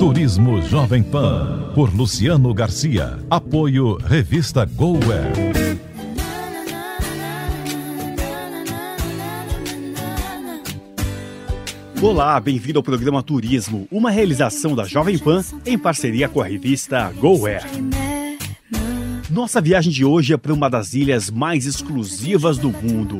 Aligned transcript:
Turismo 0.00 0.62
Jovem 0.62 1.02
Pan, 1.02 1.72
por 1.74 1.94
Luciano 1.94 2.54
Garcia. 2.54 3.18
Apoio 3.28 3.98
Revista 3.98 4.64
GoWare. 4.64 5.34
Olá, 12.00 12.40
bem-vindo 12.40 12.78
ao 12.78 12.82
programa 12.82 13.22
Turismo, 13.22 13.86
uma 13.92 14.10
realização 14.10 14.74
da 14.74 14.84
Jovem 14.84 15.18
Pan 15.18 15.44
em 15.66 15.78
parceria 15.78 16.30
com 16.30 16.40
a 16.40 16.46
revista 16.46 17.12
GoWare. 17.18 17.66
Nossa 19.28 19.60
viagem 19.60 19.92
de 19.92 20.02
hoje 20.02 20.32
é 20.32 20.38
para 20.38 20.54
uma 20.54 20.70
das 20.70 20.94
ilhas 20.94 21.30
mais 21.30 21.66
exclusivas 21.66 22.56
do 22.56 22.70
mundo, 22.70 23.18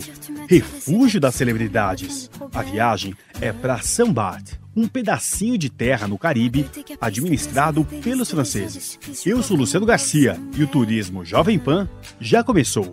refúgio 0.48 1.20
das 1.20 1.34
celebridades. 1.34 2.30
A 2.54 2.62
viagem 2.62 3.14
é 3.38 3.52
para 3.52 3.82
Sambat, 3.82 4.58
um 4.74 4.86
pedacinho 4.86 5.58
de 5.58 5.68
terra 5.68 6.06
no 6.06 6.18
Caribe 6.18 6.66
administrado 7.00 7.84
pelos 7.84 8.30
franceses. 8.30 8.98
Eu 9.24 9.42
sou 9.42 9.56
Luciano 9.56 9.86
Garcia 9.86 10.38
e 10.56 10.62
o 10.62 10.66
Turismo 10.66 11.24
Jovem 11.24 11.58
Pan 11.58 11.88
já 12.20 12.44
começou. 12.44 12.90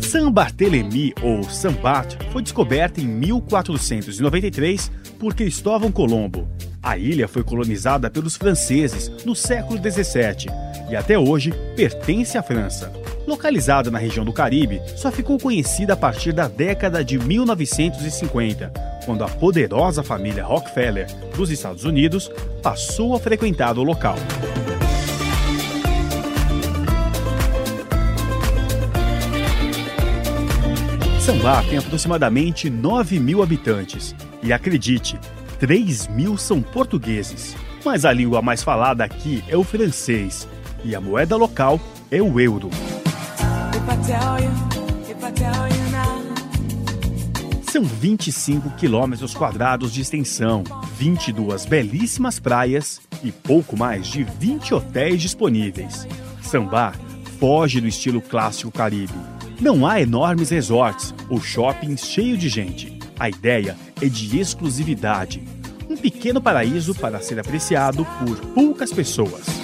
San 0.00 0.30
Barthélemy, 0.30 1.12
ou 1.22 1.44
Sambat, 1.44 2.16
foi 2.32 2.42
descoberta 2.42 3.00
em 3.00 3.06
1493 3.06 4.90
por 5.18 5.34
Cristóvão 5.34 5.92
Colombo. 5.92 6.48
A 6.82 6.96
ilha 6.96 7.26
foi 7.26 7.42
colonizada 7.42 8.08
pelos 8.08 8.36
franceses 8.36 9.10
no 9.24 9.34
século 9.34 9.78
17 9.78 10.48
e 10.88 10.96
até 10.96 11.18
hoje 11.18 11.52
pertence 11.74 12.38
à 12.38 12.42
França. 12.42 12.92
Localizada 13.26 13.90
na 13.90 13.98
região 13.98 14.24
do 14.24 14.32
Caribe, 14.32 14.80
só 14.94 15.10
ficou 15.10 15.36
conhecida 15.36 15.94
a 15.94 15.96
partir 15.96 16.32
da 16.32 16.46
década 16.46 17.04
de 17.04 17.18
1950, 17.18 18.72
quando 19.04 19.24
a 19.24 19.28
poderosa 19.28 20.02
família 20.02 20.44
Rockefeller 20.44 21.06
dos 21.36 21.50
Estados 21.50 21.84
Unidos 21.84 22.30
passou 22.62 23.16
a 23.16 23.18
frequentar 23.18 23.76
o 23.78 23.82
local. 23.82 24.14
Sambá 31.20 31.60
tem 31.64 31.78
aproximadamente 31.78 32.70
9 32.70 33.18
mil 33.18 33.42
habitantes 33.42 34.14
e 34.40 34.52
acredite, 34.52 35.18
3 35.58 36.06
mil 36.06 36.36
são 36.38 36.62
portugueses. 36.62 37.56
Mas 37.84 38.04
a 38.04 38.12
língua 38.12 38.40
mais 38.40 38.62
falada 38.62 39.02
aqui 39.02 39.42
é 39.48 39.56
o 39.56 39.64
francês 39.64 40.46
e 40.84 40.94
a 40.94 41.00
moeda 41.00 41.34
local 41.34 41.80
é 42.12 42.22
o 42.22 42.38
euro. 42.38 42.70
São 47.72 47.82
25 47.82 48.70
quilômetros 48.76 49.34
quadrados 49.34 49.92
de 49.92 50.00
extensão, 50.00 50.62
22 50.96 51.66
belíssimas 51.66 52.38
praias 52.38 53.00
e 53.24 53.32
pouco 53.32 53.76
mais 53.76 54.06
de 54.06 54.22
20 54.22 54.74
hotéis 54.74 55.20
disponíveis. 55.20 56.06
Sambá 56.40 56.92
foge 57.40 57.80
do 57.80 57.88
estilo 57.88 58.22
clássico 58.22 58.70
caribe. 58.70 59.12
Não 59.60 59.84
há 59.84 60.00
enormes 60.00 60.50
resorts 60.50 61.12
ou 61.28 61.40
shoppings 61.40 62.06
cheios 62.06 62.38
de 62.38 62.48
gente. 62.48 63.00
A 63.18 63.28
ideia 63.28 63.76
é 64.00 64.06
de 64.08 64.38
exclusividade. 64.38 65.42
Um 65.90 65.96
pequeno 65.96 66.40
paraíso 66.40 66.94
para 66.94 67.20
ser 67.20 67.40
apreciado 67.40 68.06
por 68.20 68.38
poucas 68.54 68.92
pessoas. 68.92 69.55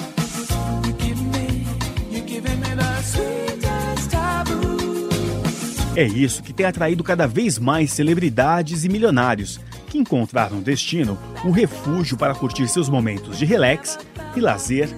É 5.95 6.05
isso 6.05 6.43
que 6.43 6.55
tem 6.55 6.65
atraído 6.65 7.05
cada 7.05 7.27
vez 7.27 7.59
mais 7.59 7.93
celebridades 7.93 8.83
e 8.83 8.89
milionários 8.89 9.61
que 9.89 9.99
encontraram 9.99 10.57
no 10.57 10.63
destino 10.63 11.19
um 11.45 11.51
refúgio 11.51 12.17
para 12.17 12.35
curtir 12.35 12.67
seus 12.67 12.89
momentos 12.89 13.39
de 13.39 13.45
relax 13.45 13.99
e 14.35 14.41
lazer 14.41 14.89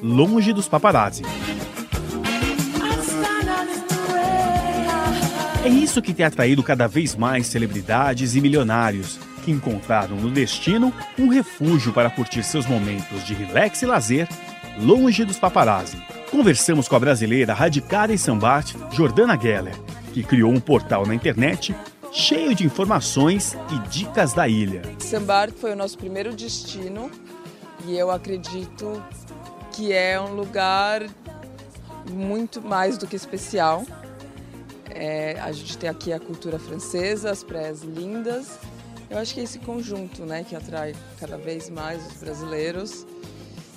longe 0.00 0.52
dos 0.52 0.68
paparazzi. 0.68 1.24
É 5.64 5.68
isso 5.68 6.00
que 6.00 6.14
tem 6.14 6.24
atraído 6.24 6.62
cada 6.62 6.86
vez 6.86 7.16
mais 7.16 7.48
celebridades 7.48 8.36
e 8.36 8.40
milionários 8.40 9.18
que 9.44 9.50
encontraram 9.50 10.14
no 10.14 10.30
destino 10.30 10.94
um 11.18 11.26
refúgio 11.26 11.92
para 11.92 12.08
curtir 12.08 12.44
seus 12.44 12.64
momentos 12.64 13.24
de 13.24 13.34
relax 13.34 13.82
e 13.82 13.86
lazer 13.86 14.28
longe 14.78 15.24
dos 15.24 15.38
paparazzi. 15.38 15.96
Conversamos 16.30 16.86
com 16.86 16.94
a 16.94 17.00
brasileira 17.00 17.54
radicada 17.54 18.12
em 18.12 18.16
Sambat, 18.16 18.76
Jordana 18.92 19.36
Geller, 19.40 19.74
que 20.14 20.22
criou 20.22 20.52
um 20.52 20.60
portal 20.60 21.04
na 21.04 21.12
internet 21.12 21.74
cheio 22.12 22.54
de 22.54 22.64
informações 22.64 23.56
e 23.72 23.88
dicas 23.88 24.32
da 24.32 24.46
ilha. 24.46 24.82
Sambar 25.00 25.50
foi 25.50 25.72
o 25.72 25.76
nosso 25.76 25.98
primeiro 25.98 26.32
destino 26.32 27.10
e 27.84 27.98
eu 27.98 28.12
acredito 28.12 29.02
que 29.72 29.92
é 29.92 30.20
um 30.20 30.32
lugar 30.34 31.02
muito 32.08 32.62
mais 32.62 32.96
do 32.96 33.08
que 33.08 33.16
especial. 33.16 33.84
É, 34.88 35.36
a 35.40 35.50
gente 35.50 35.76
tem 35.76 35.90
aqui 35.90 36.12
a 36.12 36.20
cultura 36.20 36.60
francesa, 36.60 37.32
as 37.32 37.42
praias 37.42 37.82
lindas. 37.82 38.56
Eu 39.10 39.18
acho 39.18 39.34
que 39.34 39.40
é 39.40 39.42
esse 39.42 39.58
conjunto 39.58 40.24
né, 40.24 40.44
que 40.48 40.54
atrai 40.54 40.94
cada 41.18 41.36
vez 41.36 41.68
mais 41.68 42.06
os 42.06 42.18
brasileiros 42.18 43.04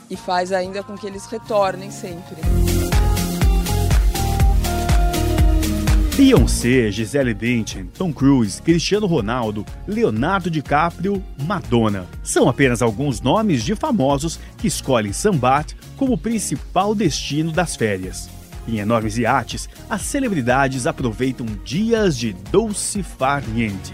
e 0.07 0.15
faz 0.15 0.51
ainda 0.51 0.83
com 0.83 0.95
que 0.95 1.07
eles 1.07 1.25
retornem 1.25 1.89
sempre. 1.89 2.35
Beyoncé, 6.17 6.91
Gisele 6.91 7.31
Bündchen, 7.35 7.85
Tom 7.95 8.11
Cruise, 8.11 8.59
Cristiano 8.59 9.05
Ronaldo, 9.05 9.63
Leonardo 9.88 10.50
DiCaprio, 10.50 11.23
Madonna. 11.44 12.07
São 12.23 12.50
apenas 12.50 12.81
alguns 12.81 13.22
nomes 13.22 13.63
de 13.63 13.75
famosos 13.75 14.39
que 14.57 14.66
escolhem 14.66 15.13
Sambat 15.13 15.75
como 15.95 16.17
principal 16.17 16.95
destino 16.95 17.51
das 17.51 17.75
férias. 17.75 18.31
Em 18.67 18.79
enormes 18.79 19.19
iates, 19.19 19.69
as 19.88 20.01
celebridades 20.01 20.88
aproveitam 20.88 21.45
dias 21.63 22.17
de 22.17 22.34
doce 22.34 23.03
farniente. 23.03 23.94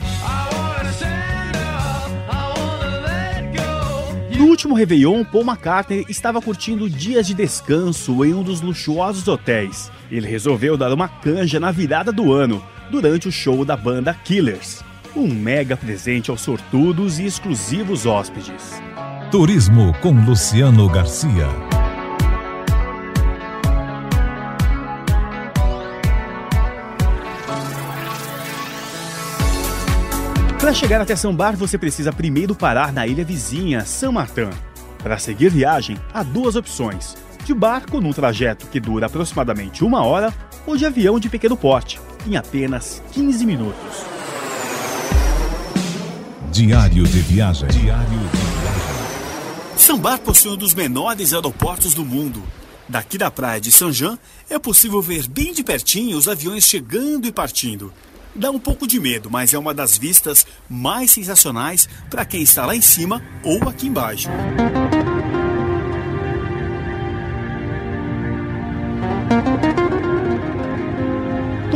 No 4.40 4.46
último 4.46 4.76
Réveillon, 4.76 5.26
Paul 5.26 5.44
McCartney 5.44 6.06
estava 6.08 6.42
curtindo 6.42 6.90
dias 6.90 7.28
de 7.28 7.34
descanso 7.34 8.24
em 8.24 8.34
um 8.34 8.44
dos 8.44 8.62
luxuosos 8.62 9.28
hotéis. 9.28 9.92
Ele 10.14 10.28
resolveu 10.28 10.78
dar 10.78 10.94
uma 10.94 11.08
canja 11.08 11.60
na 11.60 11.72
virada 11.72 12.12
do 12.12 12.32
ano, 12.32 12.64
durante 12.92 13.28
o 13.28 13.32
show 13.32 13.66
da 13.66 13.76
banda 13.76 14.14
Killers. 14.14 14.84
Um 15.16 15.28
mega 15.28 15.76
presente 15.76 16.30
aos 16.30 16.42
sortudos 16.42 17.18
e 17.18 17.26
exclusivos 17.26 18.06
hóspedes. 18.06 18.80
Turismo 19.32 19.92
com 20.02 20.12
Luciano 20.24 20.88
Garcia. 20.88 21.48
Para 30.60 30.74
chegar 30.76 31.02
até 31.02 31.16
São 31.16 31.36
Bar, 31.36 31.58
você 31.58 31.76
precisa 31.76 32.14
primeiro 32.14 32.54
parar 32.54 32.94
na 32.94 33.08
ilha 33.08 33.26
vizinha, 33.26 33.84
São 33.84 34.12
Martin. 34.12 34.52
Para 35.02 35.18
seguir 35.18 35.50
viagem, 35.50 35.98
há 36.14 36.22
duas 36.22 36.56
opções: 36.56 37.18
de 37.46 37.54
barco 37.54 38.00
num 38.00 38.14
trajeto 38.14 38.68
que 38.68 38.80
dura 38.80 39.06
aproximadamente 39.06 39.84
uma 39.84 40.04
hora, 40.04 40.34
ou 40.66 40.78
de 40.78 40.86
avião 40.86 41.20
de 41.20 41.30
pequeno 41.30 41.58
porte, 41.58 42.00
em 42.26 42.38
apenas 42.38 43.02
15 43.12 43.46
minutos. 43.46 44.14
Diário 46.52 47.04
de 47.06 47.20
viagem. 47.22 47.68
Diário 47.70 48.10
de 48.10 48.38
viagem. 48.38 49.78
Sambar 49.78 50.20
possui 50.20 50.52
um 50.52 50.58
dos 50.58 50.74
menores 50.74 51.34
aeroportos 51.34 51.94
do 51.94 52.06
mundo. 52.06 52.44
Daqui 52.88 53.18
da 53.18 53.32
praia 53.32 53.60
de 53.60 53.72
Saint-Jean 53.72 54.18
é 54.50 54.60
possível 54.60 55.02
ver 55.02 55.28
bem 55.28 55.54
de 55.54 55.64
pertinho 55.64 56.18
os 56.18 56.28
aviões 56.28 56.66
chegando 56.66 57.26
e 57.26 57.32
partindo. 57.32 57.92
Dá 58.36 58.50
um 58.50 58.60
pouco 58.60 58.88
de 58.88 59.00
medo, 59.00 59.30
mas 59.30 59.54
é 59.54 59.58
uma 59.58 59.74
das 59.74 59.98
vistas 59.98 60.46
mais 60.70 61.12
sensacionais 61.12 61.88
para 62.10 62.26
quem 62.26 62.42
está 62.42 62.66
lá 62.66 62.76
em 62.76 62.82
cima 62.82 63.22
ou 63.44 63.68
aqui 63.70 63.88
embaixo. 63.88 64.30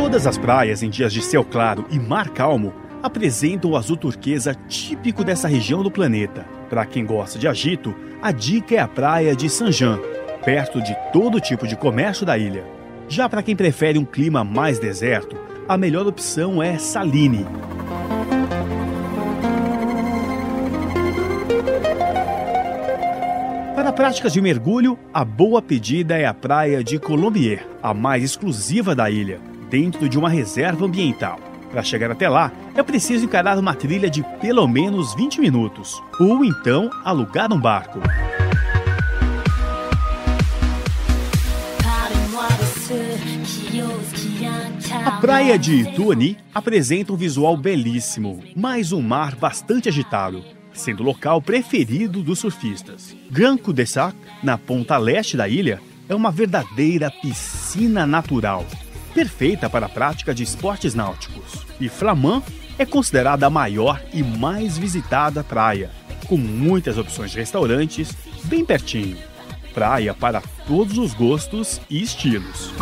Todas 0.08 0.26
as 0.26 0.38
praias 0.38 0.82
em 0.82 0.88
dias 0.88 1.12
de 1.12 1.20
céu 1.20 1.44
claro 1.44 1.84
e 1.90 1.98
mar 1.98 2.30
calmo 2.30 2.72
apresentam 3.02 3.72
o 3.72 3.76
azul 3.76 3.94
turquesa 3.94 4.54
típico 4.66 5.22
dessa 5.22 5.46
região 5.46 5.82
do 5.82 5.90
planeta. 5.90 6.46
Para 6.70 6.86
quem 6.86 7.04
gosta 7.04 7.38
de 7.38 7.46
agito, 7.46 7.94
a 8.22 8.32
dica 8.32 8.74
é 8.74 8.78
a 8.78 8.88
praia 8.88 9.36
de 9.36 9.50
Saint-Jean, 9.50 10.00
perto 10.42 10.80
de 10.80 10.96
todo 11.12 11.38
tipo 11.42 11.66
de 11.66 11.76
comércio 11.76 12.24
da 12.24 12.38
ilha. 12.38 12.64
Já 13.06 13.28
para 13.28 13.42
quem 13.42 13.54
prefere 13.54 13.98
um 13.98 14.04
clima 14.06 14.42
mais 14.42 14.78
deserto, 14.78 15.36
a 15.68 15.76
melhor 15.76 16.06
opção 16.06 16.62
é 16.62 16.78
Saline. 16.78 17.44
Para 23.74 23.92
práticas 23.92 24.32
de 24.32 24.40
mergulho, 24.40 24.98
a 25.12 25.22
boa 25.22 25.60
pedida 25.60 26.16
é 26.16 26.24
a 26.24 26.32
praia 26.32 26.82
de 26.82 26.98
Colombier, 26.98 27.68
a 27.82 27.92
mais 27.92 28.24
exclusiva 28.24 28.94
da 28.94 29.10
ilha, 29.10 29.38
dentro 29.70 30.08
de 30.08 30.18
uma 30.18 30.28
reserva 30.28 30.84
ambiental. 30.84 31.38
Para 31.70 31.82
chegar 31.82 32.10
até 32.10 32.28
lá, 32.28 32.50
é 32.74 32.82
preciso 32.82 33.26
encarar 33.26 33.58
uma 33.58 33.74
trilha 33.74 34.08
de 34.08 34.22
pelo 34.40 34.66
menos 34.66 35.14
20 35.14 35.40
minutos, 35.40 36.02
ou 36.18 36.44
então 36.44 36.90
alugar 37.04 37.52
um 37.52 37.60
barco. 37.60 38.00
A 45.04 45.20
praia 45.20 45.58
de 45.58 45.84
Tuani 45.94 46.38
apresenta 46.54 47.12
um 47.12 47.16
visual 47.16 47.56
belíssimo, 47.56 48.42
mas 48.56 48.92
um 48.92 49.02
mar 49.02 49.34
bastante 49.36 49.88
agitado, 49.88 50.42
sendo 50.72 51.02
o 51.02 51.06
local 51.06 51.42
preferido 51.42 52.22
dos 52.22 52.38
surfistas. 52.38 53.14
Grand 53.30 53.58
Coup 53.58 53.74
de 53.74 53.84
Sac, 53.84 54.16
na 54.42 54.56
ponta 54.56 54.96
leste 54.96 55.36
da 55.36 55.48
ilha, 55.48 55.80
é 56.08 56.14
uma 56.14 56.30
verdadeira 56.30 57.10
piscina 57.10 58.06
natural, 58.06 58.64
perfeita 59.18 59.68
para 59.68 59.86
a 59.86 59.88
prática 59.88 60.32
de 60.32 60.44
esportes 60.44 60.94
náuticos. 60.94 61.66
E 61.80 61.88
Flamand 61.88 62.44
é 62.78 62.86
considerada 62.86 63.46
a 63.46 63.50
maior 63.50 64.00
e 64.14 64.22
mais 64.22 64.78
visitada 64.78 65.42
praia, 65.42 65.90
com 66.28 66.36
muitas 66.36 66.96
opções 66.96 67.32
de 67.32 67.38
restaurantes 67.38 68.16
bem 68.44 68.64
pertinho. 68.64 69.16
Praia 69.74 70.14
para 70.14 70.40
todos 70.68 70.96
os 70.98 71.14
gostos 71.14 71.80
e 71.90 72.00
estilos. 72.00 72.72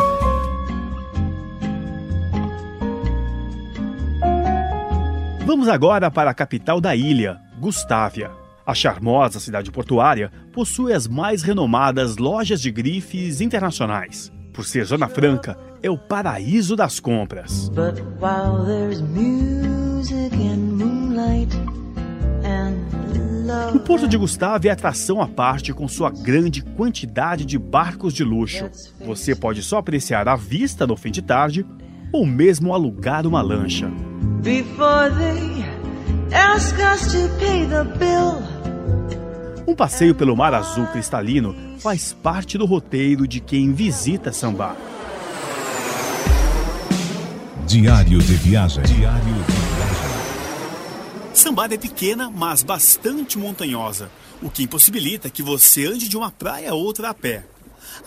Vamos 5.43 5.67
agora 5.67 6.11
para 6.11 6.29
a 6.29 6.35
capital 6.35 6.79
da 6.79 6.95
ilha, 6.95 7.41
Gustávia. 7.59 8.29
A 8.63 8.75
charmosa 8.75 9.39
cidade 9.39 9.71
portuária 9.71 10.31
possui 10.53 10.93
as 10.93 11.07
mais 11.07 11.41
renomadas 11.41 12.17
lojas 12.17 12.61
de 12.61 12.69
grifes 12.69 13.41
internacionais. 13.41 14.31
Por 14.53 14.65
ser 14.65 14.85
zona 14.85 15.07
franca, 15.07 15.66
é 15.81 15.89
o 15.89 15.97
paraíso 15.97 16.75
das 16.75 16.99
compras. 16.99 17.71
O 23.73 23.79
Porto 23.79 24.07
de 24.07 24.17
Gustavo 24.17 24.67
é 24.67 24.71
atração 24.71 25.21
à 25.21 25.27
parte 25.27 25.73
com 25.73 25.87
sua 25.87 26.09
grande 26.09 26.61
quantidade 26.61 27.45
de 27.45 27.57
barcos 27.57 28.13
de 28.13 28.23
luxo. 28.23 28.69
Você 29.05 29.35
pode 29.35 29.63
só 29.63 29.77
apreciar 29.77 30.27
a 30.27 30.35
vista 30.35 30.85
no 30.85 30.97
fim 30.97 31.11
de 31.11 31.21
tarde 31.21 31.65
ou 32.11 32.25
mesmo 32.25 32.73
alugar 32.73 33.25
uma 33.25 33.41
lancha. 33.41 33.91
Um 39.67 39.75
passeio 39.75 40.15
pelo 40.15 40.35
mar 40.35 40.53
azul 40.53 40.85
cristalino 40.87 41.55
faz 41.79 42.13
parte 42.13 42.57
do 42.57 42.65
roteiro 42.65 43.27
de 43.27 43.39
quem 43.39 43.73
visita 43.73 44.31
Sambá. 44.31 44.75
Diário 47.67 48.19
de 48.19 48.33
viagem. 48.35 48.81
Diário 48.83 49.25
de 49.25 49.51
viagem. 49.51 51.33
Sambada 51.33 51.75
é 51.75 51.77
pequena, 51.77 52.31
mas 52.33 52.63
bastante 52.63 53.37
montanhosa, 53.37 54.09
o 54.41 54.49
que 54.49 54.63
impossibilita 54.63 55.29
que 55.29 55.43
você 55.43 55.85
ande 55.85 56.07
de 56.07 56.15
uma 56.15 56.31
praia 56.31 56.71
a 56.71 56.73
outra 56.73 57.09
a 57.09 57.13
pé. 57.13 57.43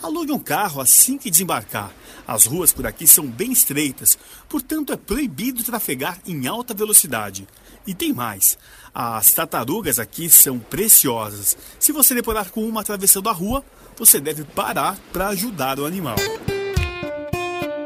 Alugue 0.01 0.31
um 0.31 0.39
carro 0.39 0.81
assim 0.81 1.15
que 1.15 1.29
desembarcar. 1.29 1.91
As 2.27 2.47
ruas 2.47 2.73
por 2.73 2.87
aqui 2.87 3.05
são 3.05 3.27
bem 3.27 3.51
estreitas, 3.51 4.17
portanto 4.49 4.93
é 4.93 4.97
proibido 4.97 5.63
trafegar 5.63 6.17
em 6.25 6.47
alta 6.47 6.73
velocidade. 6.73 7.47
E 7.85 7.93
tem 7.93 8.11
mais: 8.11 8.57
as 8.91 9.31
tartarugas 9.31 9.99
aqui 9.99 10.27
são 10.27 10.57
preciosas. 10.57 11.55
Se 11.79 11.91
você 11.91 12.15
deparar 12.15 12.49
com 12.49 12.67
uma 12.67 12.81
atravessando 12.81 13.29
a 13.29 13.31
rua, 13.31 13.63
você 13.95 14.19
deve 14.19 14.43
parar 14.43 14.97
para 15.13 15.27
ajudar 15.27 15.79
o 15.79 15.85
animal. 15.85 16.15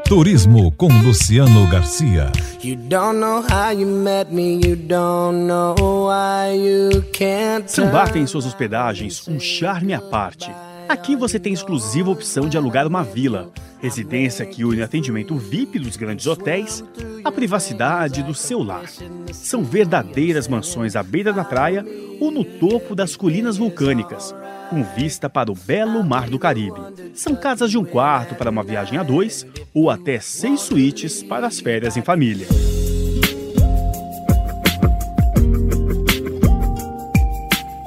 Turismo 0.08 0.70
com 0.70 0.86
Luciano 1.02 1.66
Garcia. 1.66 2.30
Sambar 7.66 8.12
tem 8.12 8.22
em 8.22 8.26
suas 8.28 8.46
hospedagens 8.46 9.26
um 9.26 9.40
charme 9.40 9.92
à 9.92 10.00
parte. 10.00 10.48
Aqui 10.88 11.16
você 11.16 11.40
tem 11.40 11.52
exclusiva 11.52 12.08
opção 12.08 12.48
de 12.48 12.56
alugar 12.56 12.86
uma 12.86 13.02
vila, 13.02 13.50
residência 13.82 14.46
que 14.46 14.64
une 14.64 14.80
atendimento 14.80 15.34
VIP 15.34 15.80
dos 15.80 15.96
grandes 15.96 16.28
hotéis 16.28 16.84
à 17.24 17.32
privacidade 17.32 18.22
do 18.22 18.32
seu 18.32 18.62
lar. 18.62 18.88
São 19.32 19.64
verdadeiras 19.64 20.46
mansões 20.46 20.94
à 20.94 21.02
beira 21.02 21.32
da 21.32 21.44
praia 21.44 21.84
ou 22.20 22.30
no 22.30 22.44
topo 22.44 22.94
das 22.94 23.16
colinas 23.16 23.56
vulcânicas, 23.56 24.32
com 24.68 24.82
vista 24.82 25.28
para 25.28 25.50
o 25.50 25.54
belo 25.54 26.02
mar 26.04 26.28
do 26.28 26.38
Caribe. 26.38 26.80
São 27.14 27.34
casas 27.34 27.70
de 27.70 27.78
um 27.78 27.84
quarto 27.84 28.34
para 28.34 28.50
uma 28.50 28.62
viagem 28.62 28.98
a 28.98 29.02
dois 29.02 29.46
ou 29.72 29.90
até 29.90 30.20
seis 30.20 30.60
suítes 30.60 31.22
para 31.22 31.46
as 31.46 31.60
férias 31.60 31.96
em 31.96 32.02
família. 32.02 32.46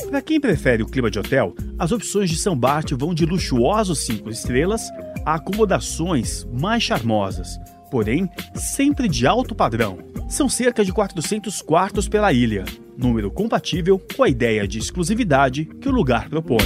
Para 0.09 0.21
quem 0.21 0.39
prefere 0.39 0.83
o 0.83 0.87
clima 0.87 1.09
de 1.09 1.19
hotel, 1.19 1.53
as 1.77 1.91
opções 1.91 2.29
de 2.29 2.35
São 2.35 2.57
Bart 2.57 2.91
vão 2.93 3.13
de 3.13 3.25
luxuosos 3.25 4.05
cinco 4.05 4.29
estrelas 4.29 4.89
a 5.25 5.35
acomodações 5.35 6.45
mais 6.51 6.83
charmosas, 6.83 7.59
porém 7.91 8.29
sempre 8.55 9.07
de 9.07 9.27
alto 9.27 9.53
padrão. 9.53 9.99
São 10.27 10.49
cerca 10.49 10.83
de 10.83 10.91
400 10.91 11.61
quartos 11.61 12.07
pela 12.07 12.33
ilha, 12.33 12.65
número 12.99 13.31
compatível 13.31 13.99
com 14.15 14.23
a 14.23 14.29
ideia 14.29 14.67
de 14.67 14.77
exclusividade 14.77 15.65
que 15.65 15.87
o 15.87 15.91
lugar 15.91 16.29
propõe. 16.29 16.57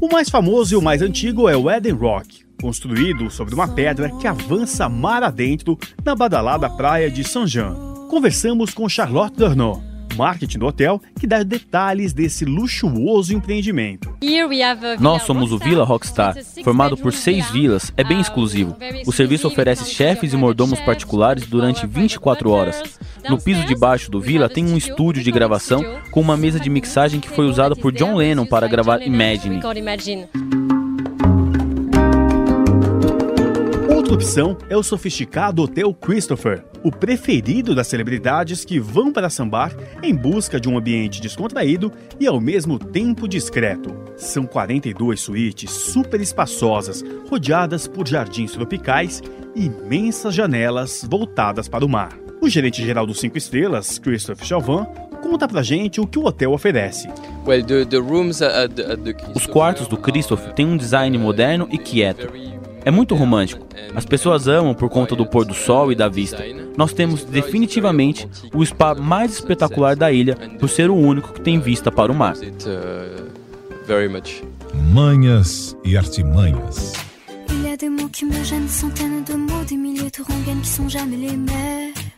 O 0.00 0.08
mais 0.10 0.28
famoso 0.28 0.74
e 0.74 0.76
o 0.76 0.82
mais 0.82 1.02
antigo 1.02 1.48
é 1.48 1.56
o 1.56 1.70
Eden 1.70 1.92
Rock, 1.92 2.44
construído 2.60 3.30
sobre 3.30 3.54
uma 3.54 3.68
pedra 3.68 4.10
que 4.18 4.26
avança 4.26 4.88
mar 4.88 5.22
adentro 5.22 5.78
na 6.04 6.14
badalada 6.14 6.68
praia 6.68 7.10
de 7.10 7.22
Saint-Jean. 7.22 7.74
Conversamos 8.08 8.74
com 8.74 8.88
Charlotte 8.88 9.36
Dornot, 9.36 9.80
marketing 10.14 10.58
do 10.58 10.66
hotel, 10.66 11.00
que 11.18 11.26
dá 11.26 11.42
detalhes 11.42 12.12
desse 12.12 12.44
luxuoso 12.44 13.34
empreendimento. 13.34 14.14
Nós 15.00 15.22
somos 15.22 15.52
o 15.52 15.58
Villa 15.58 15.84
Rockstar, 15.84 16.36
formado 16.64 16.96
por 16.96 17.12
seis 17.12 17.50
vilas, 17.50 17.92
é 17.96 18.04
bem 18.04 18.20
exclusivo. 18.20 18.76
O 19.06 19.12
serviço 19.12 19.48
oferece 19.48 19.90
chefes 19.90 20.32
e 20.32 20.36
mordomos 20.36 20.80
particulares 20.80 21.46
durante 21.46 21.86
24 21.86 22.50
horas. 22.50 22.82
No 23.28 23.40
piso 23.40 23.64
de 23.64 23.74
baixo 23.74 24.10
do 24.10 24.20
Villa 24.20 24.48
tem 24.48 24.64
um 24.64 24.76
estúdio 24.76 25.22
de 25.22 25.30
gravação 25.30 25.82
com 26.10 26.20
uma 26.20 26.36
mesa 26.36 26.58
de 26.58 26.68
mixagem 26.68 27.20
que 27.20 27.28
foi 27.30 27.46
usada 27.46 27.76
por 27.76 27.92
John 27.92 28.14
Lennon 28.14 28.46
para 28.46 28.66
gravar 28.66 29.00
Imagine. 29.02 29.60
Outra 34.12 34.26
opção 34.26 34.58
é 34.68 34.76
o 34.76 34.82
sofisticado 34.82 35.62
Hotel 35.62 35.94
Christopher, 35.94 36.62
o 36.82 36.92
preferido 36.92 37.74
das 37.74 37.86
celebridades 37.86 38.62
que 38.62 38.78
vão 38.78 39.10
para 39.10 39.30
Sambar 39.30 39.74
em 40.02 40.14
busca 40.14 40.60
de 40.60 40.68
um 40.68 40.76
ambiente 40.76 41.18
descontraído 41.18 41.90
e 42.20 42.26
ao 42.26 42.38
mesmo 42.38 42.78
tempo 42.78 43.26
discreto. 43.26 43.96
São 44.18 44.44
42 44.44 45.18
suítes 45.18 45.70
super 45.70 46.20
espaçosas, 46.20 47.02
rodeadas 47.26 47.88
por 47.88 48.06
jardins 48.06 48.52
tropicais 48.52 49.22
e 49.56 49.64
imensas 49.64 50.34
janelas 50.34 51.06
voltadas 51.08 51.66
para 51.66 51.82
o 51.82 51.88
mar. 51.88 52.12
O 52.38 52.50
gerente 52.50 52.84
geral 52.84 53.06
dos 53.06 53.18
Cinco 53.18 53.38
Estrelas, 53.38 53.98
Christophe 53.98 54.44
Chauvin, 54.44 54.84
conta 55.22 55.48
pra 55.48 55.62
gente 55.62 56.02
o 56.02 56.06
que 56.06 56.18
o 56.18 56.26
hotel 56.26 56.52
oferece. 56.52 57.08
Os 59.34 59.46
quartos 59.46 59.88
do 59.88 59.96
Christophe 59.96 60.52
têm 60.52 60.66
um 60.66 60.76
design 60.76 61.16
moderno 61.16 61.66
e 61.72 61.78
quieto. 61.78 62.51
É 62.84 62.90
muito 62.90 63.14
romântico. 63.14 63.66
As 63.94 64.04
pessoas 64.04 64.48
amam 64.48 64.74
por 64.74 64.88
conta 64.88 65.14
do 65.14 65.24
pôr 65.24 65.44
do 65.44 65.54
sol 65.54 65.92
e 65.92 65.94
da 65.94 66.08
vista. 66.08 66.42
Nós 66.76 66.92
temos 66.92 67.24
definitivamente 67.24 68.28
o 68.52 68.64
spa 68.64 68.94
mais 68.94 69.34
espetacular 69.34 69.94
da 69.94 70.10
ilha, 70.10 70.36
por 70.58 70.68
ser 70.68 70.90
o 70.90 70.96
único 70.96 71.32
que 71.32 71.40
tem 71.40 71.60
vista 71.60 71.92
para 71.92 72.10
o 72.10 72.14
mar. 72.14 72.34
Manhas 74.92 75.76
e 75.84 75.96
artimanhas. 75.96 76.92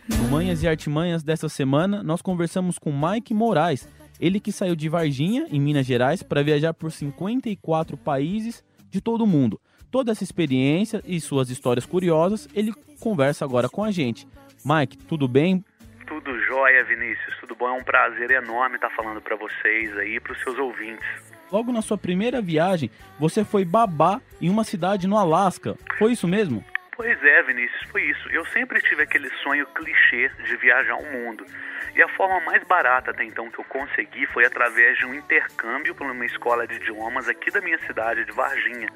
No 0.08 0.28
Manhas 0.28 0.62
e 0.62 0.68
Artimanhas 0.68 1.22
dessa 1.22 1.48
semana, 1.48 2.02
nós 2.02 2.20
conversamos 2.20 2.78
com 2.78 2.92
Mike 2.92 3.32
Moraes, 3.32 3.88
ele 4.20 4.38
que 4.38 4.52
saiu 4.52 4.76
de 4.76 4.88
Varginha, 4.88 5.46
em 5.50 5.60
Minas 5.60 5.86
Gerais, 5.86 6.22
para 6.22 6.42
viajar 6.42 6.74
por 6.74 6.92
54 6.92 7.96
países 7.96 8.62
de 8.90 9.00
todo 9.00 9.24
o 9.24 9.26
mundo. 9.26 9.60
Toda 9.94 10.10
essa 10.10 10.24
experiência 10.24 11.00
e 11.06 11.20
suas 11.20 11.50
histórias 11.50 11.86
curiosas, 11.86 12.48
ele 12.52 12.72
conversa 12.98 13.44
agora 13.44 13.68
com 13.68 13.84
a 13.84 13.92
gente. 13.92 14.26
Mike, 14.64 14.98
tudo 14.98 15.28
bem? 15.28 15.64
Tudo 16.04 16.36
jóia, 16.40 16.82
Vinícius. 16.82 17.36
Tudo 17.38 17.54
bom? 17.54 17.68
É 17.68 17.72
um 17.74 17.84
prazer 17.84 18.32
enorme 18.32 18.74
estar 18.74 18.90
falando 18.90 19.20
para 19.20 19.36
vocês 19.36 19.96
aí, 19.98 20.18
para 20.18 20.32
os 20.32 20.40
seus 20.40 20.58
ouvintes. 20.58 21.06
Logo 21.52 21.70
na 21.70 21.80
sua 21.80 21.96
primeira 21.96 22.42
viagem, 22.42 22.90
você 23.20 23.44
foi 23.44 23.64
babá 23.64 24.20
em 24.40 24.50
uma 24.50 24.64
cidade 24.64 25.06
no 25.06 25.16
Alasca. 25.16 25.76
Foi 25.96 26.10
isso 26.10 26.26
mesmo? 26.26 26.64
Pois 26.96 27.22
é, 27.22 27.42
Vinícius, 27.44 27.88
foi 27.92 28.02
isso. 28.02 28.28
Eu 28.30 28.44
sempre 28.46 28.80
tive 28.80 29.04
aquele 29.04 29.30
sonho 29.44 29.64
clichê 29.76 30.28
de 30.44 30.56
viajar 30.56 30.96
o 30.96 31.12
mundo. 31.12 31.46
E 31.94 32.02
a 32.02 32.08
forma 32.08 32.40
mais 32.40 32.64
barata 32.64 33.12
até 33.12 33.22
então 33.22 33.48
que 33.48 33.60
eu 33.60 33.64
consegui 33.66 34.26
foi 34.26 34.44
através 34.44 34.98
de 34.98 35.06
um 35.06 35.14
intercâmbio 35.14 35.94
para 35.94 36.10
uma 36.10 36.26
escola 36.26 36.66
de 36.66 36.74
idiomas 36.74 37.28
aqui 37.28 37.48
da 37.52 37.60
minha 37.60 37.78
cidade, 37.86 38.24
de 38.24 38.32
Varginha. 38.32 38.88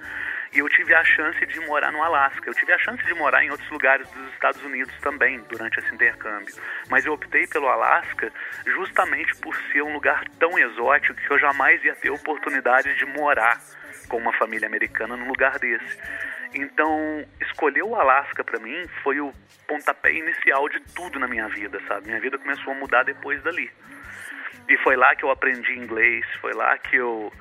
E 0.53 0.59
eu 0.61 0.69
tive 0.69 0.95
a 0.95 1.05
chance 1.05 1.45
de 1.47 1.61
morar 1.61 1.93
no 1.93 2.03
Alasca. 2.03 2.49
Eu 2.49 2.55
tive 2.55 2.73
a 2.73 2.79
chance 2.79 3.03
de 3.05 3.15
morar 3.15 3.45
em 3.45 3.51
outros 3.51 3.69
lugares 3.71 4.09
dos 4.11 4.33
Estados 4.33 4.63
Unidos 4.63 4.95
também 5.01 5.41
durante 5.49 5.79
esse 5.79 5.95
intercâmbio. 5.95 6.55
Mas 6.89 7.05
eu 7.05 7.13
optei 7.13 7.47
pelo 7.47 7.69
Alasca 7.69 8.33
justamente 8.65 9.35
por 9.37 9.55
ser 9.71 9.83
um 9.83 9.93
lugar 9.93 10.25
tão 10.39 10.59
exótico 10.59 11.21
que 11.21 11.31
eu 11.31 11.39
jamais 11.39 11.83
ia 11.85 11.95
ter 11.95 12.11
oportunidade 12.11 12.95
de 12.97 13.05
morar 13.05 13.61
com 14.09 14.17
uma 14.17 14.33
família 14.33 14.67
americana 14.67 15.17
num 15.17 15.29
lugar 15.29 15.59
desse. 15.59 15.99
Então, 16.55 17.27
escolher 17.41 17.83
o 17.83 17.95
Alasca 17.95 18.43
para 18.43 18.59
mim 18.59 18.87
foi 19.03 19.21
o 19.21 19.33
pontapé 19.67 20.13
inicial 20.13 20.69
de 20.69 20.81
tudo 20.95 21.19
na 21.19 21.29
minha 21.29 21.47
vida, 21.49 21.79
sabe? 21.87 22.07
Minha 22.07 22.21
vida 22.21 22.39
começou 22.39 22.73
a 22.73 22.77
mudar 22.77 23.03
depois 23.03 23.43
dali. 23.43 23.71
E 24.69 24.77
foi 24.79 24.97
lá 24.97 25.15
que 25.15 25.25
eu 25.25 25.31
aprendi 25.31 25.73
inglês, 25.73 26.25
foi 26.41 26.53
lá 26.55 26.77
que 26.79 26.97
eu 26.97 27.33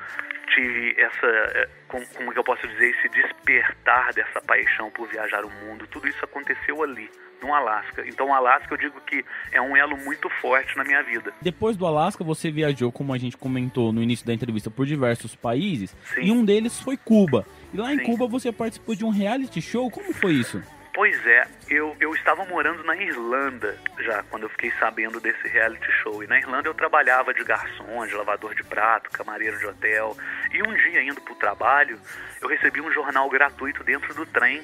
tive 0.54 0.96
essa, 1.00 1.70
como 1.88 2.32
que 2.32 2.40
eu 2.40 2.44
posso 2.44 2.68
dizer, 2.68 2.90
esse 2.90 3.10
despertar 3.10 4.14
dessa 4.14 4.42
paixão 4.42 4.90
por 4.92 5.08
viajar 5.08 5.44
o 5.46 5.50
mundo. 5.50 5.88
Tudo 5.88 6.08
isso 6.08 6.24
aconteceu 6.24 6.84
ali, 6.84 7.10
no 7.42 7.54
Alasca. 7.54 8.06
Então, 8.08 8.28
o 8.28 8.34
Alasca 8.34 8.74
eu 8.74 8.78
digo 8.78 9.00
que 9.02 9.24
é 9.52 9.62
um 9.62 9.76
elo 9.76 9.98
muito 9.98 10.30
forte 10.42 10.76
na 10.78 10.84
minha 10.84 11.02
vida. 11.04 11.34
Depois 11.42 11.78
do 11.78 11.86
Alasca, 11.86 12.24
você 12.24 12.52
viajou, 12.52 12.92
como 12.92 13.14
a 13.14 13.18
gente 13.18 13.38
comentou 13.38 13.92
no 13.94 14.02
início 14.02 14.26
da 14.26 14.34
entrevista, 14.34 14.70
por 14.70 14.86
diversos 14.86 15.36
países, 15.36 15.96
Sim. 16.14 16.22
e 16.22 16.32
um 16.32 16.44
deles 16.44 16.80
foi 16.80 16.98
Cuba. 16.98 17.46
E 17.74 17.78
lá 17.78 17.94
em 17.94 18.00
Sim. 18.00 18.06
Cuba 18.06 18.28
você 18.28 18.52
participou 18.52 18.96
de 18.96 19.06
um 19.06 19.10
reality 19.10 19.62
show. 19.62 19.90
Como 19.90 20.14
foi 20.14 20.34
isso? 20.34 20.62
Pois 20.98 21.28
é, 21.28 21.48
eu, 21.70 21.96
eu 22.00 22.16
estava 22.16 22.44
morando 22.46 22.84
na 22.84 22.98
Irlanda 22.98 23.78
já 24.00 24.24
quando 24.24 24.44
eu 24.44 24.50
fiquei 24.50 24.72
sabendo 24.80 25.20
desse 25.20 25.48
reality 25.48 25.92
show. 26.02 26.24
E 26.24 26.28
na 26.28 26.40
Irlanda 26.40 26.70
eu 26.70 26.74
trabalhava 26.74 27.36
de 27.36 27.44
garçom, 27.44 28.08
de 28.08 28.16
lavador 28.16 28.56
de 28.56 28.64
prato, 28.64 29.12
camareiro 29.12 29.60
de 29.60 29.68
hotel. 29.68 30.18
E 30.52 30.60
um 30.64 30.74
dia 30.74 31.04
indo 31.04 31.22
para 31.22 31.34
o 31.34 31.36
trabalho, 31.36 32.00
eu 32.42 32.50
recebi 32.50 32.82
um 32.82 32.92
jornal 32.92 33.30
gratuito 33.30 33.84
dentro 33.84 34.12
do 34.16 34.26
trem 34.26 34.64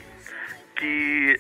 que 0.76 1.40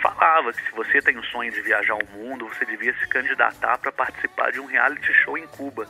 falava 0.00 0.52
que 0.52 0.62
se 0.62 0.70
você 0.70 1.02
tem 1.02 1.18
o 1.18 1.24
sonho 1.24 1.50
de 1.50 1.60
viajar 1.60 1.94
ao 1.94 2.06
mundo, 2.16 2.46
você 2.46 2.64
devia 2.64 2.94
se 2.94 3.08
candidatar 3.08 3.76
para 3.78 3.90
participar 3.90 4.52
de 4.52 4.60
um 4.60 4.66
reality 4.66 5.12
show 5.14 5.36
em 5.36 5.48
Cuba. 5.48 5.88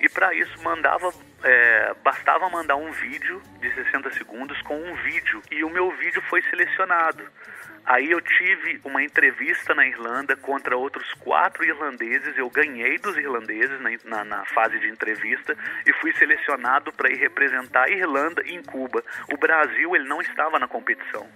E 0.00 0.08
para 0.08 0.32
isso 0.34 0.62
mandava, 0.62 1.12
é, 1.42 1.94
bastava 2.04 2.48
mandar 2.48 2.76
um 2.76 2.92
vídeo 2.92 3.42
de 3.58 3.74
60 3.74 4.12
segundos 4.12 4.62
com 4.62 4.80
um 4.80 4.94
vídeo 5.02 5.42
e 5.50 5.64
o 5.64 5.68
meu 5.70 5.90
vídeo 5.96 6.22
foi 6.28 6.40
selecionado. 6.42 7.28
Aí 7.88 8.10
eu 8.10 8.20
tive 8.20 8.78
uma 8.84 9.02
entrevista 9.02 9.74
na 9.74 9.86
Irlanda 9.86 10.36
contra 10.36 10.76
outros 10.76 11.10
quatro 11.14 11.64
irlandeses. 11.64 12.36
Eu 12.36 12.50
ganhei 12.50 12.98
dos 12.98 13.16
irlandeses 13.16 13.80
na, 14.04 14.24
na, 14.24 14.44
fase 14.44 14.78
de 14.78 14.90
entrevista 14.90 15.56
e 15.86 15.92
fui 15.94 16.12
selecionado 16.12 16.92
para 16.92 17.10
ir 17.10 17.16
representar 17.16 17.84
a 17.84 17.90
Irlanda 17.90 18.42
em 18.44 18.62
Cuba. 18.62 19.02
O 19.32 19.38
Brasil 19.38 19.96
ele 19.96 20.06
não 20.06 20.20
estava 20.20 20.58
na 20.58 20.68
competição. 20.68 21.26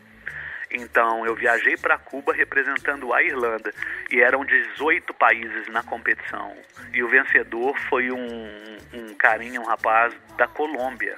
Então 0.71 1.25
eu 1.25 1.35
viajei 1.35 1.79
para 1.79 1.97
Cuba 1.97 2.35
representando 2.35 3.15
a 3.15 3.23
Irlanda 3.23 3.73
e 4.11 4.21
eram 4.21 4.45
18 4.45 5.15
países 5.15 5.69
na 5.69 5.83
competição. 5.83 6.55
E 6.93 7.03
o 7.03 7.09
vencedor 7.09 7.75
foi 7.89 8.13
um, 8.13 8.79
um 8.93 9.15
carinha, 9.15 9.59
um 9.59 9.65
rapaz 9.65 10.15
da 10.37 10.47
Colômbia. 10.47 11.17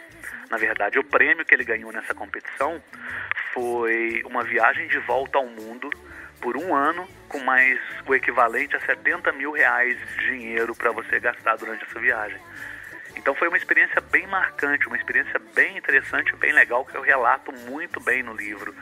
Na 0.48 0.58
verdade, 0.58 0.96
o 0.96 1.02
prêmio 1.02 1.44
que 1.44 1.52
ele 1.52 1.64
ganhou 1.64 1.90
nessa 1.90 2.14
competição 2.14 2.80
foi 3.54 4.22
uma 4.26 4.42
viagem 4.42 4.88
de 4.88 4.98
volta 4.98 5.38
ao 5.38 5.46
mundo 5.46 5.88
por 6.40 6.56
um 6.56 6.74
ano, 6.74 7.08
com 7.28 7.38
mais 7.38 7.80
o 8.06 8.14
equivalente 8.14 8.76
a 8.76 8.80
70 8.80 9.32
mil 9.32 9.52
reais 9.52 9.96
de 10.18 10.26
dinheiro 10.26 10.74
para 10.74 10.90
você 10.90 11.18
gastar 11.20 11.56
durante 11.56 11.84
essa 11.84 11.98
viagem. 11.98 12.38
Então 13.16 13.34
foi 13.34 13.48
uma 13.48 13.56
experiência 13.56 14.00
bem 14.00 14.26
marcante, 14.26 14.86
uma 14.88 14.96
experiência 14.96 15.40
bem 15.54 15.78
interessante, 15.78 16.34
bem 16.36 16.52
legal, 16.52 16.84
que 16.84 16.96
eu 16.96 17.00
relato 17.00 17.52
muito 17.52 18.00
bem 18.00 18.22
no 18.22 18.34
livro. 18.34 18.74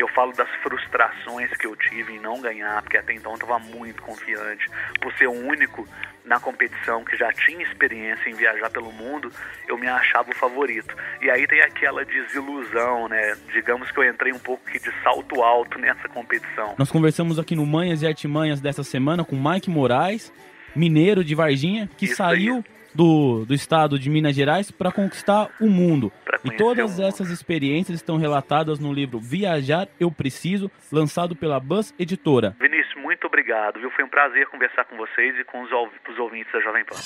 Eu 0.00 0.08
falo 0.08 0.32
das 0.32 0.48
frustrações 0.62 1.50
que 1.58 1.66
eu 1.66 1.76
tive 1.76 2.14
em 2.14 2.18
não 2.18 2.40
ganhar, 2.40 2.80
porque 2.82 2.96
até 2.96 3.12
então 3.12 3.32
eu 3.32 3.36
estava 3.36 3.58
muito 3.58 4.02
confiante. 4.02 4.66
Por 5.00 5.12
ser 5.14 5.26
o 5.26 5.32
único 5.32 5.86
na 6.24 6.40
competição 6.40 7.04
que 7.04 7.16
já 7.16 7.30
tinha 7.32 7.62
experiência 7.62 8.30
em 8.30 8.34
viajar 8.34 8.70
pelo 8.70 8.90
mundo, 8.92 9.30
eu 9.68 9.76
me 9.76 9.86
achava 9.86 10.30
o 10.30 10.34
favorito. 10.34 10.96
E 11.20 11.30
aí 11.30 11.46
tem 11.46 11.60
aquela 11.60 12.04
desilusão, 12.04 13.08
né? 13.08 13.36
Digamos 13.52 13.90
que 13.90 13.98
eu 13.98 14.08
entrei 14.08 14.32
um 14.32 14.38
pouco 14.38 14.70
de 14.70 15.02
salto 15.02 15.42
alto 15.42 15.78
nessa 15.78 16.08
competição. 16.08 16.74
Nós 16.78 16.90
conversamos 16.90 17.38
aqui 17.38 17.54
no 17.54 17.66
Manhas 17.66 18.00
e 18.00 18.06
Artimanhas 18.06 18.60
dessa 18.60 18.82
semana 18.82 19.22
com 19.22 19.36
Mike 19.36 19.68
Moraes, 19.68 20.32
mineiro 20.74 21.22
de 21.22 21.34
Varginha, 21.34 21.90
que 21.98 22.06
Isso 22.06 22.16
saiu. 22.16 22.56
Aí 22.56 22.79
do, 22.94 23.44
do 23.44 23.54
estado 23.54 23.98
de 23.98 24.10
Minas 24.10 24.34
Gerais 24.34 24.70
para 24.70 24.92
conquistar 24.92 25.48
o 25.60 25.68
mundo. 25.68 26.12
E 26.44 26.50
todas 26.52 26.98
essas 26.98 27.30
experiências 27.30 27.96
estão 27.98 28.16
relatadas 28.16 28.78
no 28.78 28.92
livro 28.92 29.18
Viajar 29.18 29.88
Eu 29.98 30.10
Preciso, 30.10 30.70
lançado 30.90 31.36
pela 31.36 31.60
Buzz 31.60 31.94
Editora. 31.98 32.56
Vinícius, 32.60 32.94
muito 33.02 33.26
obrigado, 33.26 33.78
viu? 33.78 33.90
Foi 33.90 34.04
um 34.04 34.08
prazer 34.08 34.46
conversar 34.46 34.84
com 34.84 34.96
vocês 34.96 35.38
e 35.38 35.44
com 35.44 35.62
os, 35.62 35.70
os 35.70 36.18
ouvintes 36.18 36.52
da 36.52 36.60
Jovem 36.60 36.84
Pan. 36.84 36.96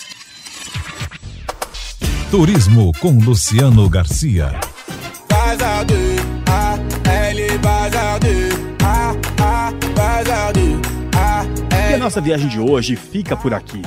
Turismo 2.31 2.93
com 3.01 3.19
Luciano 3.25 3.89
Garcia. 3.89 4.51
E 11.91 11.95
a 11.95 11.99
nossa 11.99 12.21
viagem 12.21 12.49
de 12.49 12.59
hoje 12.59 12.97
fica 12.97 13.37
por 13.37 13.55
aqui. 13.55 13.83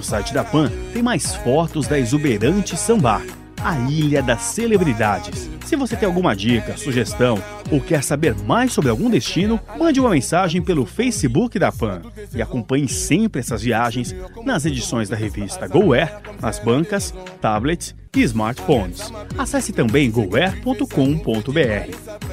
No 0.00 0.04
site 0.04 0.32
da 0.32 0.42
PAN 0.42 0.72
tem 0.94 1.02
mais 1.02 1.34
fotos 1.34 1.86
da 1.86 1.98
exuberante 1.98 2.74
Sambar, 2.74 3.22
a 3.62 3.78
ilha 3.80 4.22
das 4.22 4.40
celebridades. 4.40 5.50
Se 5.66 5.76
você 5.76 5.94
tem 5.94 6.06
alguma 6.06 6.34
dica, 6.34 6.74
sugestão 6.78 7.38
ou 7.70 7.82
quer 7.82 8.02
saber 8.02 8.34
mais 8.46 8.72
sobre 8.72 8.90
algum 8.90 9.10
destino, 9.10 9.60
mande 9.78 10.00
uma 10.00 10.08
mensagem 10.08 10.62
pelo 10.62 10.86
Facebook 10.86 11.58
da 11.58 11.70
PAN 11.70 12.00
e 12.34 12.40
acompanhe 12.40 12.88
sempre 12.88 13.40
essas 13.40 13.60
viagens 13.60 14.16
nas 14.42 14.64
edições 14.64 15.10
da 15.10 15.16
revista 15.16 15.68
GoAir, 15.68 16.18
nas 16.40 16.58
bancas, 16.58 17.12
tablets 17.38 17.94
e 18.16 18.22
smartphones. 18.22 19.12
Acesse 19.36 19.70
também 19.72 20.10
goair.com.br. 20.10 20.80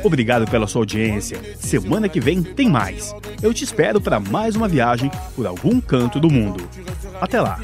Obrigado 0.03 0.49
pela 0.49 0.67
sua 0.67 0.83
audiência. 0.83 1.37
Semana 1.59 2.07
que 2.07 2.21
vem 2.21 2.41
tem 2.41 2.69
mais. 2.69 3.13
Eu 3.41 3.53
te 3.53 3.63
espero 3.63 3.99
para 3.99 4.19
mais 4.19 4.55
uma 4.55 4.69
viagem 4.69 5.11
por 5.35 5.45
algum 5.45 5.79
canto 5.81 6.19
do 6.19 6.31
mundo. 6.31 6.67
Até 7.21 7.41
lá. 7.41 7.59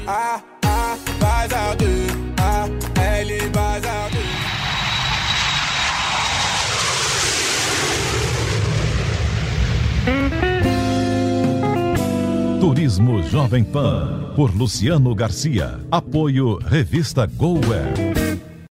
Turismo 12.60 13.22
Jovem 13.22 13.62
Pan, 13.62 14.32
por 14.34 14.54
Luciano 14.54 15.14
Garcia. 15.14 15.80
Apoio 15.90 16.58
Revista 16.58 17.26
GoWare. 17.26 18.13